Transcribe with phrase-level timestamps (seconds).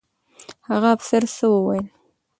[0.69, 1.85] هغه افسر څه وویل؟